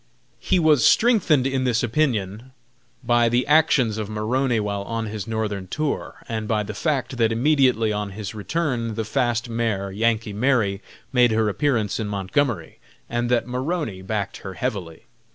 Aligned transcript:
He 0.39 0.57
was 0.57 0.83
strengthened 0.83 1.45
in 1.45 1.63
this 1.63 1.83
opinion 1.83 2.53
by 3.03 3.29
the 3.29 3.45
actions 3.45 3.99
of 3.99 4.09
Maroney 4.09 4.59
while 4.59 4.81
on 4.81 5.05
his 5.05 5.27
Northern 5.27 5.67
tour, 5.67 6.23
and 6.27 6.47
by 6.47 6.63
the 6.63 6.73
fact 6.73 7.17
that 7.17 7.31
immediately 7.31 7.93
on 7.93 8.09
his 8.17 8.33
return 8.33 8.95
the 8.95 9.05
fast 9.05 9.47
mare 9.47 9.91
"Yankee 9.91 10.33
Mary" 10.33 10.81
made 11.13 11.29
her 11.29 11.49
appearance 11.49 11.99
in 11.99 12.07
Montgomery 12.07 12.79
and 13.11 13.29
that 13.29 13.45
Maroney 13.47 14.01
backed 14.01 14.37
her 14.37 14.55
heavily. 14.55 15.03